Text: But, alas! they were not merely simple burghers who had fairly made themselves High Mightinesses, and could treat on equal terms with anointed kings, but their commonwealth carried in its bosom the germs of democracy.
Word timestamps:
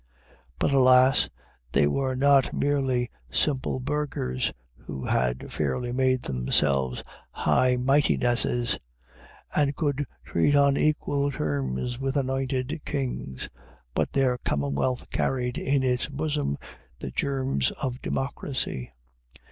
But, 0.57 0.71
alas! 0.73 1.29
they 1.73 1.85
were 1.85 2.15
not 2.15 2.53
merely 2.53 3.11
simple 3.29 3.79
burghers 3.79 4.51
who 4.87 5.05
had 5.05 5.53
fairly 5.53 5.91
made 5.91 6.23
themselves 6.23 7.03
High 7.29 7.75
Mightinesses, 7.77 8.79
and 9.55 9.75
could 9.75 10.07
treat 10.25 10.55
on 10.55 10.75
equal 10.75 11.29
terms 11.29 11.99
with 11.99 12.17
anointed 12.17 12.81
kings, 12.83 13.47
but 13.93 14.13
their 14.13 14.39
commonwealth 14.39 15.07
carried 15.11 15.59
in 15.59 15.83
its 15.83 16.07
bosom 16.09 16.57
the 16.97 17.11
germs 17.11 17.69
of 17.69 18.01
democracy. 18.01 18.91